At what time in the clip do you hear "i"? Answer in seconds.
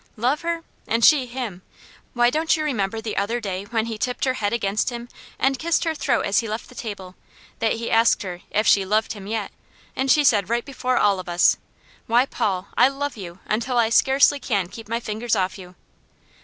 12.75-12.87, 13.77-13.89